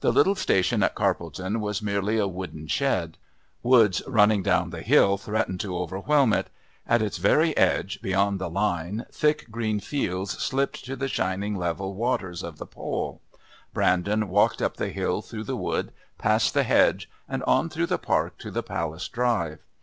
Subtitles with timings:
[0.00, 3.16] The little station at Carpledon was merely a wooden shed.
[3.62, 6.50] Woods running down the hill threatened to overwhelm it;
[6.86, 11.94] at its very edge beyond the line, thick green fields slipped to the shining level
[11.94, 13.22] waters of the Pol.
[13.72, 17.96] Brandon walked up the hill through the wood, past the hedge and on through the
[17.96, 19.60] Park to the Palace drive.